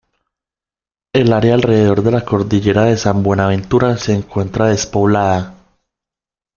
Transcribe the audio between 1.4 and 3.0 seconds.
alrededor de la Cordillera de